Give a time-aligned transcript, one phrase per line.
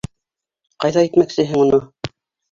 [0.85, 1.79] Ҡайҙа итмәксеһең уны?